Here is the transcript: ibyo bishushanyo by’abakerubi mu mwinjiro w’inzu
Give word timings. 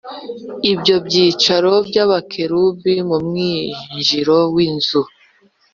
ibyo 0.71 0.95
bishushanyo 1.03 1.73
by’abakerubi 1.87 2.93
mu 3.09 3.17
mwinjiro 3.27 4.37
w’inzu 4.55 5.01